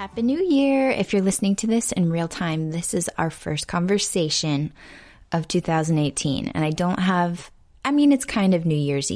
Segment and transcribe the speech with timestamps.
[0.00, 0.88] Happy New Year.
[0.88, 4.72] If you're listening to this in real time, this is our first conversation
[5.30, 6.48] of 2018.
[6.48, 7.50] And I don't have,
[7.84, 9.12] I mean, it's kind of New Year's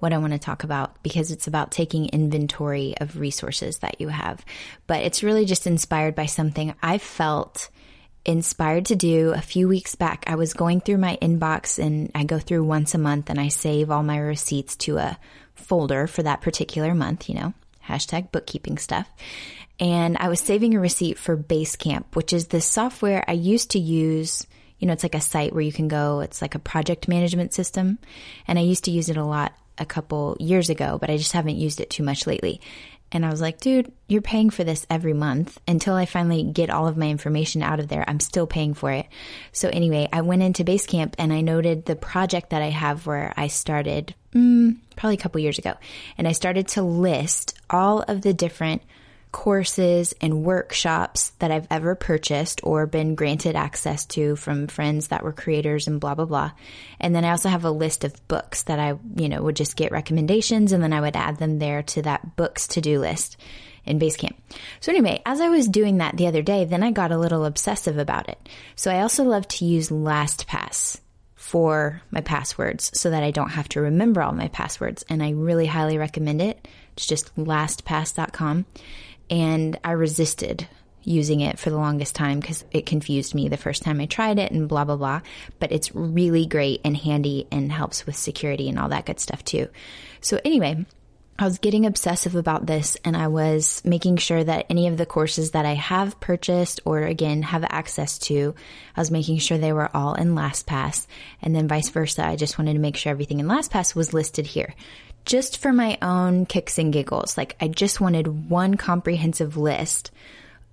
[0.00, 4.08] what I want to talk about because it's about taking inventory of resources that you
[4.08, 4.44] have.
[4.88, 7.70] But it's really just inspired by something I felt
[8.24, 10.24] inspired to do a few weeks back.
[10.26, 13.46] I was going through my inbox and I go through once a month and I
[13.46, 15.16] save all my receipts to a
[15.54, 17.54] folder for that particular month, you know,
[17.86, 19.08] hashtag bookkeeping stuff
[19.80, 23.78] and I was saving a receipt for Basecamp, which is the software I used to
[23.78, 24.46] use.
[24.78, 27.54] You know, it's like a site where you can go, it's like a project management
[27.54, 27.98] system.
[28.46, 31.32] And I used to use it a lot a couple years ago, but I just
[31.32, 32.60] haven't used it too much lately.
[33.14, 36.68] And I was like, dude, you're paying for this every month until I finally get
[36.68, 38.04] all of my information out of there.
[38.06, 39.06] I'm still paying for it.
[39.52, 43.32] So anyway, I went into Basecamp and I noted the project that I have where
[43.36, 45.74] I started mm, probably a couple years ago.
[46.18, 48.82] And I started to list all of the different
[49.34, 55.24] courses and workshops that I've ever purchased or been granted access to from friends that
[55.24, 56.52] were creators and blah, blah, blah.
[57.00, 59.74] And then I also have a list of books that I, you know, would just
[59.74, 63.36] get recommendations and then I would add them there to that books to do list
[63.84, 64.36] in Basecamp.
[64.78, 67.44] So anyway, as I was doing that the other day, then I got a little
[67.44, 68.38] obsessive about it.
[68.76, 71.00] So I also love to use LastPass
[71.34, 75.04] for my passwords so that I don't have to remember all my passwords.
[75.08, 76.68] And I really highly recommend it.
[76.92, 78.66] It's just lastpass.com
[79.30, 80.68] and I resisted
[81.04, 84.38] using it for the longest time because it confused me the first time I tried
[84.38, 85.20] it and blah, blah, blah.
[85.58, 89.44] But it's really great and handy and helps with security and all that good stuff
[89.44, 89.68] too.
[90.20, 90.86] So anyway,
[91.38, 95.06] I was getting obsessive about this and I was making sure that any of the
[95.06, 98.54] courses that I have purchased or again have access to,
[98.96, 101.06] I was making sure they were all in LastPass
[101.42, 102.24] and then vice versa.
[102.24, 104.74] I just wanted to make sure everything in LastPass was listed here
[105.24, 107.36] just for my own kicks and giggles.
[107.36, 110.10] Like I just wanted one comprehensive list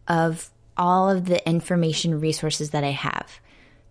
[0.07, 3.39] of all of the information resources that I have.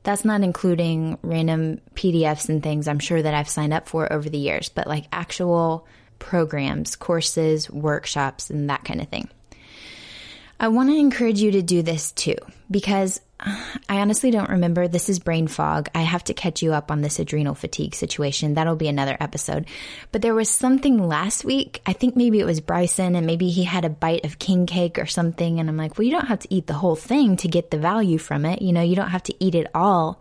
[0.03, 4.29] That's not including random PDFs and things I'm sure that I've signed up for over
[4.29, 5.87] the years, but like actual
[6.19, 9.29] programs, courses, workshops, and that kind of thing.
[10.59, 12.37] I want to encourage you to do this too,
[12.71, 13.21] because
[13.89, 14.87] I honestly don't remember.
[14.87, 15.89] This is brain fog.
[15.95, 18.55] I have to catch you up on this adrenal fatigue situation.
[18.55, 19.67] That'll be another episode.
[20.13, 21.81] But there was something last week.
[21.87, 24.99] I think maybe it was Bryson and maybe he had a bite of king cake
[24.99, 25.59] or something.
[25.59, 27.79] And I'm like, well, you don't have to eat the whole thing to get the
[27.79, 28.63] value from it.
[28.63, 30.21] You know, you don't have to eat it all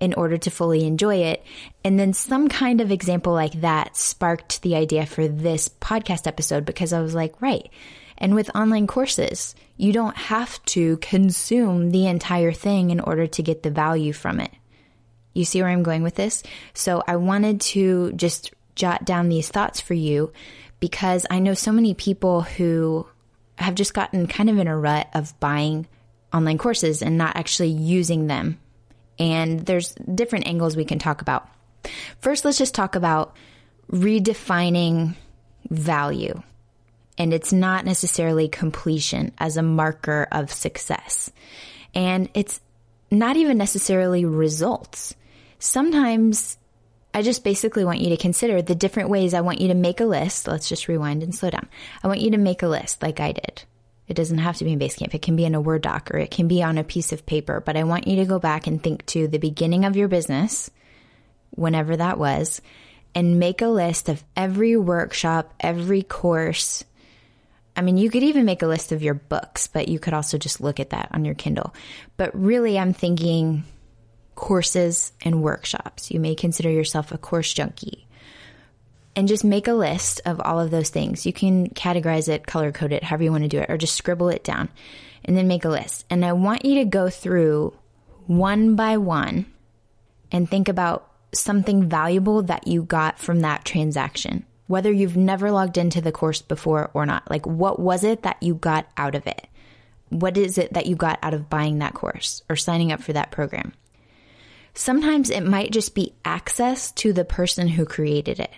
[0.00, 1.44] in order to fully enjoy it.
[1.84, 6.64] And then some kind of example like that sparked the idea for this podcast episode
[6.64, 7.70] because I was like, right
[8.18, 13.42] and with online courses, you don't have to consume the entire thing in order to
[13.42, 14.50] get the value from it.
[15.34, 16.42] You see where I'm going with this?
[16.74, 20.32] So I wanted to just jot down these thoughts for you
[20.80, 23.06] because I know so many people who
[23.56, 25.86] have just gotten kind of in a rut of buying
[26.32, 28.58] online courses and not actually using them.
[29.18, 31.48] And there's different angles we can talk about.
[32.20, 33.34] First, let's just talk about
[33.90, 35.14] redefining
[35.70, 36.42] value
[37.18, 41.30] and it's not necessarily completion as a marker of success.
[41.94, 42.60] And it's
[43.10, 45.16] not even necessarily results.
[45.58, 46.56] Sometimes
[47.12, 50.00] I just basically want you to consider the different ways I want you to make
[50.00, 50.46] a list.
[50.46, 51.68] Let's just rewind and slow down.
[52.04, 53.64] I want you to make a list like I did.
[54.06, 55.12] It doesn't have to be in Basecamp.
[55.14, 57.26] It can be in a Word doc or it can be on a piece of
[57.26, 60.08] paper, but I want you to go back and think to the beginning of your
[60.08, 60.70] business,
[61.50, 62.62] whenever that was,
[63.14, 66.84] and make a list of every workshop, every course,
[67.78, 70.36] I mean, you could even make a list of your books, but you could also
[70.36, 71.72] just look at that on your Kindle.
[72.16, 73.62] But really, I'm thinking
[74.34, 76.10] courses and workshops.
[76.10, 78.08] You may consider yourself a course junkie.
[79.14, 81.24] And just make a list of all of those things.
[81.24, 83.94] You can categorize it, color code it, however you want to do it, or just
[83.94, 84.70] scribble it down
[85.24, 86.04] and then make a list.
[86.10, 87.76] And I want you to go through
[88.26, 89.46] one by one
[90.32, 95.76] and think about something valuable that you got from that transaction whether you've never logged
[95.76, 97.28] into the course before or not.
[97.28, 99.48] Like, what was it that you got out of it?
[100.10, 103.12] What is it that you got out of buying that course or signing up for
[103.14, 103.72] that program?
[104.74, 108.52] Sometimes it might just be access to the person who created it.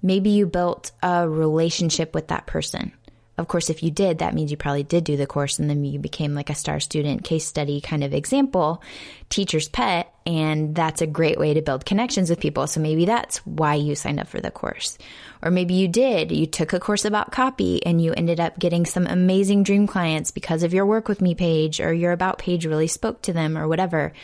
[0.00, 2.92] Maybe you built a relationship with that person.
[3.38, 5.84] Of course, if you did, that means you probably did do the course and then
[5.84, 8.82] you became like a star student case study kind of example,
[9.28, 10.10] teacher's pet.
[10.24, 12.66] And that's a great way to build connections with people.
[12.66, 14.96] So maybe that's why you signed up for the course.
[15.42, 18.86] Or maybe you did, you took a course about copy and you ended up getting
[18.86, 22.64] some amazing dream clients because of your work with me page or your about page
[22.64, 24.14] really spoke to them or whatever.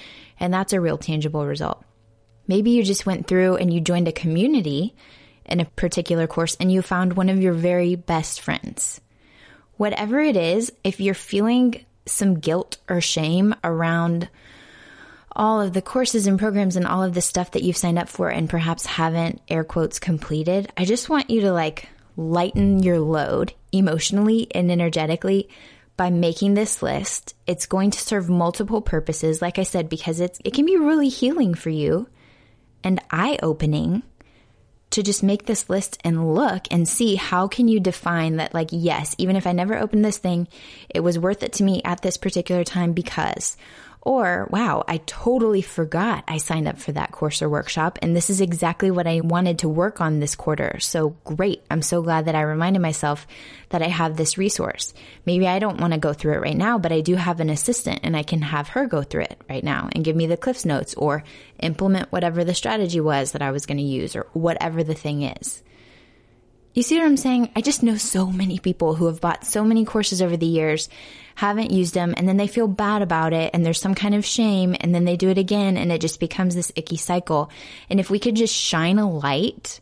[0.41, 1.85] And that's a real tangible result.
[2.49, 4.97] Maybe you just went through and you joined a community
[5.45, 9.02] in a particular course and you found one of your very best friends.
[9.77, 14.29] Whatever it is, if you're feeling some guilt or shame around
[15.35, 18.09] all of the courses and programs and all of the stuff that you've signed up
[18.09, 23.01] for and perhaps haven't air quotes completed, I just want you to like lighten your
[23.01, 25.49] load emotionally and energetically
[25.97, 27.35] by making this list.
[27.47, 31.09] It's going to serve multiple purposes, like I said, because it's, it can be really
[31.09, 32.09] healing for you
[32.85, 34.03] and eye opening
[34.93, 38.69] to just make this list and look and see how can you define that like
[38.71, 40.47] yes even if i never opened this thing
[40.89, 43.57] it was worth it to me at this particular time because
[44.05, 48.01] or, wow, I totally forgot I signed up for that course or workshop.
[48.03, 50.81] And this is exactly what I wanted to work on this quarter.
[50.81, 51.63] So great.
[51.71, 53.29] I'm so glad that I reminded myself
[53.69, 54.93] that I have this resource.
[55.25, 57.49] Maybe I don't want to go through it right now, but I do have an
[57.49, 60.37] assistant and I can have her go through it right now and give me the
[60.37, 61.23] Cliffs notes or
[61.61, 65.23] implement whatever the strategy was that I was going to use or whatever the thing
[65.23, 65.63] is.
[66.75, 67.51] You see what I'm saying?
[67.55, 70.89] I just know so many people who have bought so many courses over the years,
[71.35, 74.25] haven't used them, and then they feel bad about it, and there's some kind of
[74.25, 77.51] shame, and then they do it again, and it just becomes this icky cycle.
[77.91, 79.81] And if we could just shine a light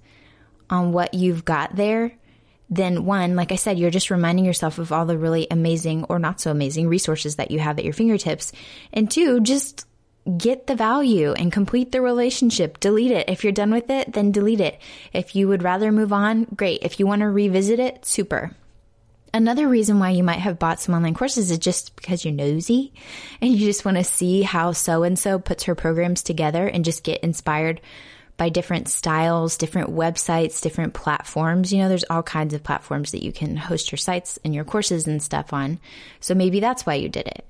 [0.68, 2.12] on what you've got there,
[2.70, 6.18] then one, like I said, you're just reminding yourself of all the really amazing or
[6.18, 8.52] not so amazing resources that you have at your fingertips.
[8.92, 9.86] And two, just
[10.36, 12.80] get the value and complete the relationship.
[12.80, 13.28] Delete it.
[13.28, 14.80] If you're done with it, then delete it.
[15.12, 16.82] If you would rather move on, great.
[16.82, 18.52] If you want to revisit it, super.
[19.32, 22.92] Another reason why you might have bought some online courses is just because you're nosy
[23.40, 26.84] and you just want to see how so and so puts her programs together and
[26.84, 27.80] just get inspired
[28.36, 31.72] by different styles, different websites, different platforms.
[31.72, 34.64] You know, there's all kinds of platforms that you can host your sites and your
[34.64, 35.78] courses and stuff on.
[36.20, 37.46] So maybe that's why you did it.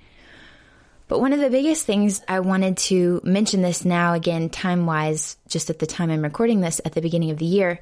[1.10, 5.36] But one of the biggest things I wanted to mention this now, again, time wise,
[5.48, 7.80] just at the time I'm recording this at the beginning of the year,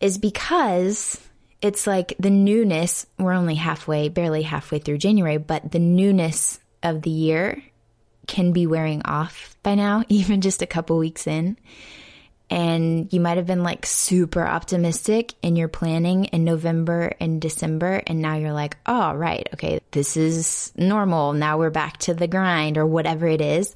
[0.00, 1.20] is because
[1.62, 3.06] it's like the newness.
[3.20, 7.62] We're only halfway, barely halfway through January, but the newness of the year
[8.26, 11.56] can be wearing off by now, even just a couple weeks in
[12.48, 18.02] and you might have been like super optimistic in your planning in November and December.
[18.06, 19.48] And now you're like, oh, right.
[19.54, 19.80] Okay.
[19.90, 21.32] This is normal.
[21.32, 23.74] Now we're back to the grind or whatever it is.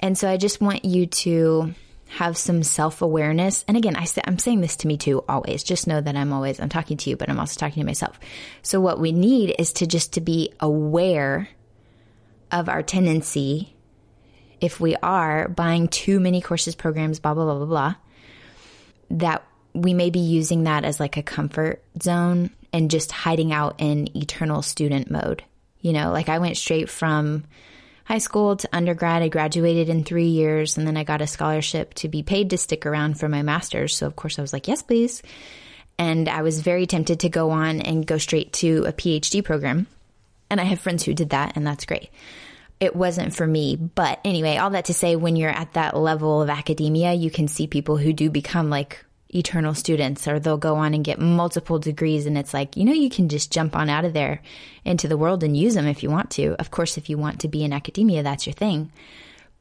[0.00, 1.74] And so I just want you to
[2.08, 3.64] have some self awareness.
[3.68, 5.62] And again, I I'm saying this to me too, always.
[5.62, 8.18] Just know that I'm always, I'm talking to you, but I'm also talking to myself.
[8.62, 11.48] So what we need is to just to be aware
[12.50, 13.74] of our tendency
[14.60, 17.94] if we are buying too many courses, programs, blah, blah, blah, blah, blah,
[19.10, 23.76] that we may be using that as like a comfort zone and just hiding out
[23.78, 25.42] in eternal student mode.
[25.80, 27.44] You know, like I went straight from
[28.04, 29.22] high school to undergrad.
[29.22, 32.58] I graduated in three years and then I got a scholarship to be paid to
[32.58, 33.96] stick around for my master's.
[33.96, 35.22] So, of course, I was like, yes, please.
[35.98, 39.86] And I was very tempted to go on and go straight to a PhD program.
[40.50, 42.10] And I have friends who did that, and that's great
[42.80, 43.76] it wasn't for me.
[43.76, 47.48] But anyway, all that to say, when you're at that level of academia, you can
[47.48, 49.04] see people who do become like
[49.34, 52.26] eternal students or they'll go on and get multiple degrees.
[52.26, 54.42] And it's like, you know, you can just jump on out of there
[54.84, 56.54] into the world and use them if you want to.
[56.60, 58.92] Of course, if you want to be in academia, that's your thing.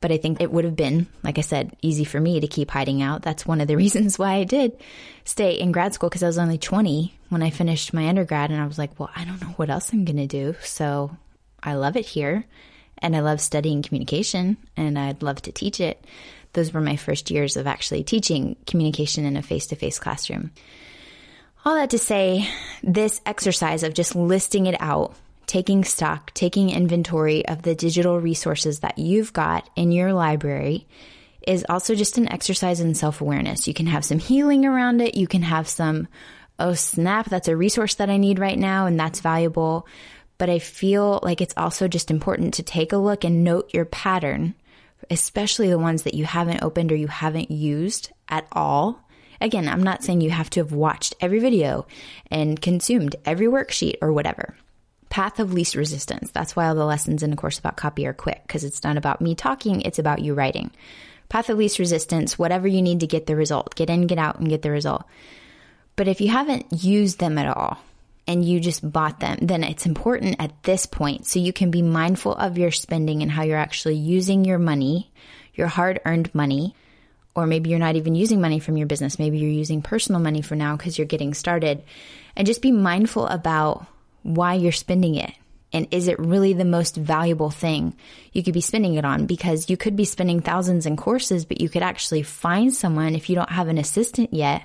[0.02, 2.70] But I think it would have been, like I said, easy for me to keep
[2.70, 3.22] hiding out.
[3.22, 4.78] That's one of the reasons why I did
[5.24, 8.52] stay in grad school because I was only 20 when I finished my undergrad.
[8.52, 10.56] And I was like, well, I don't know what else I'm going to do.
[10.62, 11.16] So
[11.64, 12.46] I love it here
[13.00, 16.04] and I love studying communication and I'd love to teach it.
[16.54, 20.52] Those were my first years of actually teaching communication in a face to face classroom.
[21.66, 22.48] All that to say,
[22.84, 25.16] this exercise of just listing it out,
[25.48, 30.88] taking stock, taking inventory of the digital resources that you've got in your library
[31.46, 33.68] is also just an exercise in self awareness.
[33.68, 35.16] You can have some healing around it.
[35.16, 36.08] You can have some,
[36.60, 39.88] oh snap, that's a resource that I need right now and that's valuable
[40.38, 43.86] but I feel like it's also just important to take a look and note your
[43.86, 44.56] pattern,
[45.10, 49.02] especially the ones that you haven't opened or you haven't used at all.
[49.40, 51.88] Again, I'm not saying you have to have watched every video
[52.32, 54.56] and consumed every worksheet or whatever.
[55.10, 56.32] Path of least resistance.
[56.32, 58.98] That's why all the lessons in a course about copy are quick because it's not
[58.98, 60.72] about me talking, it's about you writing.
[61.30, 63.76] Path of least resistance, whatever you need to get the result.
[63.76, 65.06] Get in, get out, and get the result.
[65.96, 67.80] But if you haven't used them at all
[68.28, 71.82] and you just bought them, then it's important at this point so you can be
[71.82, 75.12] mindful of your spending and how you're actually using your money,
[75.54, 76.76] your hard earned money.
[77.36, 79.20] Or maybe you're not even using money from your business.
[79.20, 81.84] Maybe you're using personal money for now because you're getting started.
[82.36, 83.86] And just be mindful about
[84.24, 85.34] why you're spending it.
[85.74, 87.94] And is it really the most valuable thing
[88.32, 89.26] you could be spending it on?
[89.26, 93.30] Because you could be spending thousands in courses, but you could actually find someone if
[93.30, 94.64] you don't have an assistant yet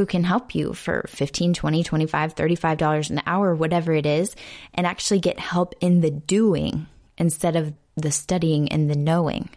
[0.00, 4.34] who can help you for 15, 20, 25, 35 dollars an hour, whatever it is,
[4.72, 6.86] and actually get help in the doing
[7.18, 9.50] instead of the studying and the knowing.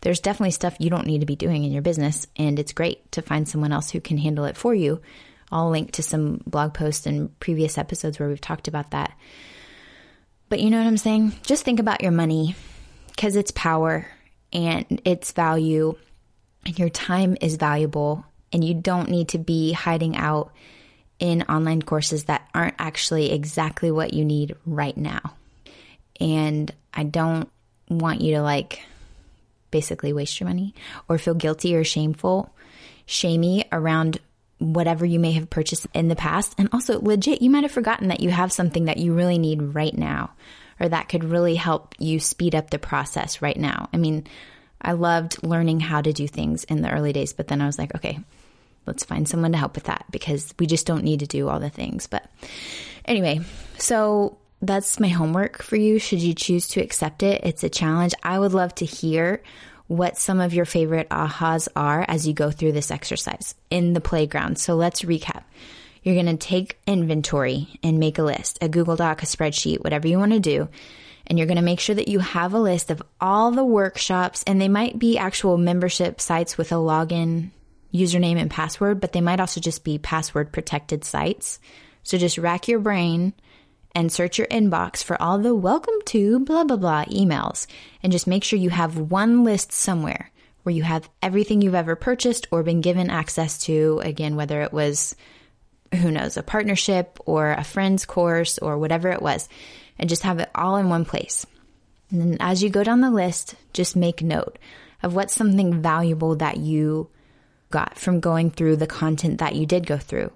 [0.00, 3.12] There's definitely stuff you don't need to be doing in your business, and it's great
[3.12, 5.02] to find someone else who can handle it for you.
[5.52, 9.12] I'll link to some blog posts and previous episodes where we've talked about that.
[10.48, 11.34] But you know what I'm saying?
[11.42, 12.56] Just think about your money
[13.08, 14.06] because it's power
[14.54, 15.98] and it's value,
[16.64, 20.52] and your time is valuable, and you don't need to be hiding out
[21.18, 25.20] in online courses that aren't actually exactly what you need right now.
[26.18, 27.48] And I don't
[27.88, 28.82] want you to like
[29.70, 30.74] basically waste your money
[31.08, 32.54] or feel guilty or shameful,
[33.06, 34.18] shamey around
[34.58, 36.54] whatever you may have purchased in the past.
[36.58, 39.74] And also, legit, you might have forgotten that you have something that you really need
[39.74, 40.30] right now
[40.80, 43.88] or that could really help you speed up the process right now.
[43.92, 44.26] I mean,
[44.80, 47.78] I loved learning how to do things in the early days, but then I was
[47.78, 48.18] like, okay,
[48.86, 51.60] let's find someone to help with that because we just don't need to do all
[51.60, 52.06] the things.
[52.06, 52.24] But
[53.04, 53.40] anyway,
[53.78, 55.98] so that's my homework for you.
[55.98, 58.14] Should you choose to accept it, it's a challenge.
[58.22, 59.42] I would love to hear
[59.86, 64.00] what some of your favorite ahas are as you go through this exercise in the
[64.00, 64.58] playground.
[64.58, 65.42] So let's recap.
[66.02, 70.08] You're going to take inventory and make a list, a Google Doc, a spreadsheet, whatever
[70.08, 70.68] you want to do.
[71.30, 74.42] And you're going to make sure that you have a list of all the workshops,
[74.48, 77.50] and they might be actual membership sites with a login,
[77.94, 81.60] username, and password, but they might also just be password protected sites.
[82.02, 83.32] So just rack your brain
[83.94, 87.68] and search your inbox for all the welcome to blah blah blah emails.
[88.02, 90.32] And just make sure you have one list somewhere
[90.64, 94.00] where you have everything you've ever purchased or been given access to.
[94.02, 95.14] Again whether it was
[95.94, 99.48] who knows a partnership or a friend's course or whatever it was
[100.00, 101.46] and just have it all in one place
[102.10, 104.58] and then as you go down the list just make note
[105.02, 107.08] of what's something valuable that you
[107.70, 110.32] got from going through the content that you did go through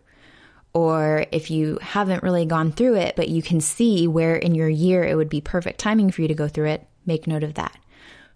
[0.75, 4.68] or if you haven't really gone through it, but you can see where in your
[4.68, 7.54] year it would be perfect timing for you to go through it, make note of
[7.54, 7.78] that.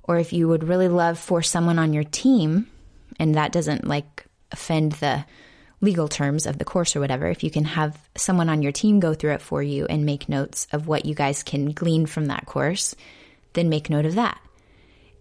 [0.04, 2.68] Or if you would really love for someone on your team,
[3.18, 5.25] and that doesn't like offend the
[5.80, 9.00] legal terms of the course or whatever, if you can have someone on your team
[9.00, 12.26] go through it for you and make notes of what you guys can glean from
[12.26, 12.94] that course,
[13.52, 14.40] then make note of that.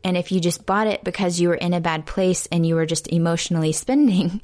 [0.04, 2.76] And if you just bought it because you were in a bad place and you
[2.76, 4.42] were just emotionally spending,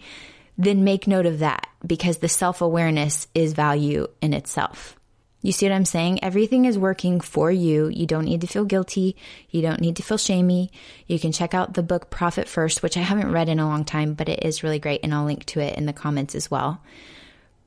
[0.58, 5.00] then make note of that because the self awareness is value in itself.
[5.44, 6.24] You see what I'm saying?
[6.24, 7.90] Everything is working for you.
[7.90, 9.18] You don't need to feel guilty.
[9.50, 10.72] You don't need to feel shamey.
[11.06, 13.84] You can check out the book Profit First, which I haven't read in a long
[13.84, 15.02] time, but it is really great.
[15.04, 16.82] And I'll link to it in the comments as well.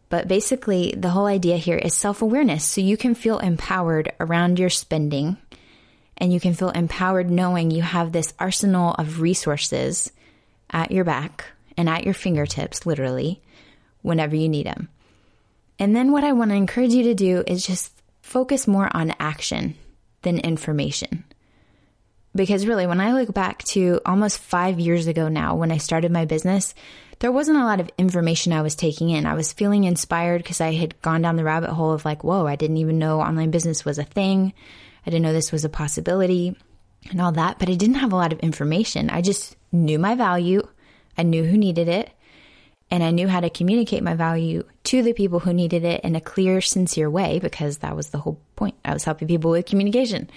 [0.09, 2.65] But basically, the whole idea here is self awareness.
[2.65, 5.37] So you can feel empowered around your spending
[6.17, 10.13] and you can feel empowered knowing you have this arsenal of resources
[10.71, 11.45] at your back
[11.77, 13.43] and at your fingertips, literally,
[14.01, 14.89] whenever you need them.
[15.79, 17.93] And then what I want to encourage you to do is just
[18.23, 19.75] focus more on action
[20.23, 21.25] than information.
[22.35, 26.13] Because really, when I look back to almost five years ago now, when I started
[26.13, 26.75] my business,
[27.19, 29.25] there wasn't a lot of information I was taking in.
[29.25, 32.47] I was feeling inspired because I had gone down the rabbit hole of like, whoa,
[32.47, 34.53] I didn't even know online business was a thing.
[35.07, 36.57] I didn't know this was a possibility
[37.11, 39.09] and all that, but I didn't have a lot of information.
[39.09, 40.67] I just knew my value.
[41.17, 42.11] I knew who needed it
[42.91, 46.15] and I knew how to communicate my value to the people who needed it in
[46.15, 48.77] a clear, sincere way because that was the whole point.
[48.85, 50.31] I was helping people with communication.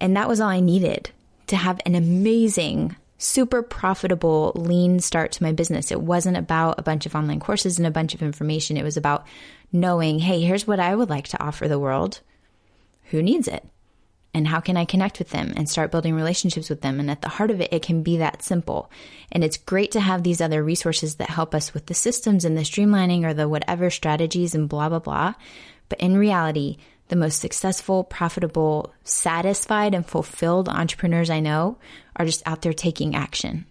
[0.00, 1.10] And that was all I needed
[1.48, 5.92] to have an amazing, super profitable, lean start to my business.
[5.92, 8.78] It wasn't about a bunch of online courses and a bunch of information.
[8.78, 9.26] It was about
[9.70, 12.20] knowing, hey, here's what I would like to offer the world.
[13.10, 13.64] Who needs it?
[14.34, 16.98] And how can I connect with them and start building relationships with them?
[16.98, 18.90] And at the heart of it, it can be that simple.
[19.30, 22.58] And it's great to have these other resources that help us with the systems and
[22.58, 25.34] the streamlining or the whatever strategies and blah, blah, blah.
[25.88, 31.78] But in reality, the most successful, profitable, satisfied, and fulfilled entrepreneurs I know
[32.16, 33.66] are just out there taking action.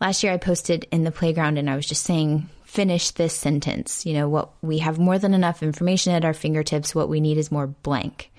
[0.00, 4.06] Last year, I posted in the playground and I was just saying, finish this sentence.
[4.06, 6.94] You know, what we have more than enough information at our fingertips.
[6.94, 8.30] What we need is more blank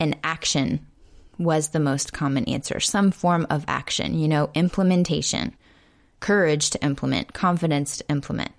[0.00, 0.84] and action
[1.38, 2.80] was the most common answer.
[2.80, 5.54] Some form of action, you know, implementation,
[6.18, 8.52] courage to implement, confidence to implement.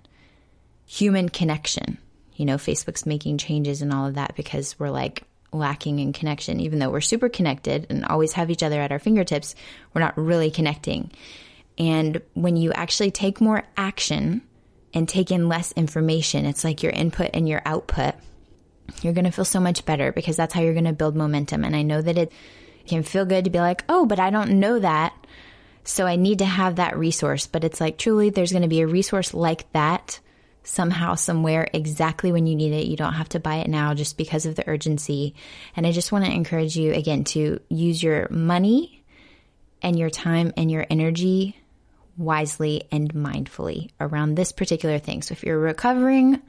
[0.86, 1.98] human connection.
[2.36, 6.60] You know, Facebook's making changes and all of that because we're like lacking in connection.
[6.60, 9.54] Even though we're super connected and always have each other at our fingertips,
[9.92, 11.10] we're not really connecting.
[11.78, 14.42] And when you actually take more action
[14.92, 18.14] and take in less information, it's like your input and your output.
[19.02, 21.64] You're going to feel so much better because that's how you're going to build momentum.
[21.64, 22.32] And I know that it
[22.86, 25.14] can feel good to be like, oh, but I don't know that.
[25.84, 27.46] So I need to have that resource.
[27.46, 30.20] But it's like truly, there's going to be a resource like that
[30.64, 32.86] somehow, somewhere, exactly when you need it.
[32.86, 35.34] You don't have to buy it now just because of the urgency.
[35.76, 39.04] And I just want to encourage you again to use your money
[39.82, 41.56] and your time and your energy
[42.16, 45.22] wisely and mindfully around this particular thing.
[45.22, 46.40] So if you're recovering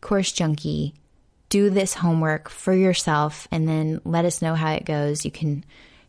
[0.00, 0.94] course junkie,
[1.50, 5.24] do this homework for yourself and then let us know how it goes.
[5.24, 5.64] You can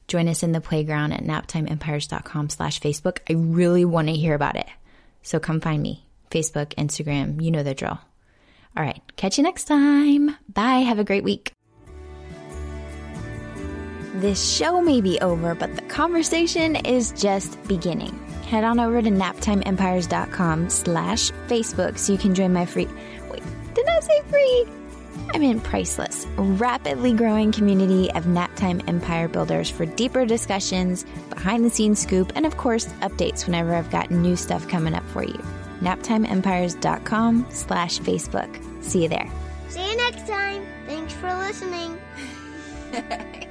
[0.07, 3.19] join us in the playground at naptimeempires.com slash Facebook.
[3.29, 4.67] I really want to hear about it.
[5.23, 6.05] So come find me.
[6.29, 7.99] Facebook, Instagram, you know the drill.
[8.77, 10.35] All right, catch you next time.
[10.47, 10.79] Bye.
[10.79, 11.51] Have a great week.
[14.15, 18.17] This show may be over, but the conversation is just beginning.
[18.43, 22.87] Head on over to naptimeempires.com slash Facebook so you can join my free...
[23.29, 23.43] Wait,
[23.73, 24.80] did I say free?
[25.33, 31.69] I mean priceless, rapidly growing community of Naptime Empire builders for deeper discussions, behind the
[31.69, 35.39] scenes scoop, and of course, updates whenever I've got new stuff coming up for you.
[35.81, 38.83] naptimeempires.com slash Facebook.
[38.83, 39.29] See you there.
[39.69, 40.65] See you next time.
[40.85, 41.99] Thanks for listening.